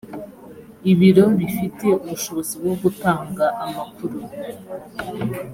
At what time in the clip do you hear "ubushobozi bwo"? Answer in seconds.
2.03-2.73